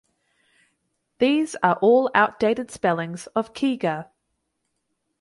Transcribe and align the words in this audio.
These 1.19 1.55
are 1.61 1.75
all 1.79 2.09
outdated 2.15 2.71
spellings 2.71 3.27
of 3.35 3.53
Kiga. 3.53 4.07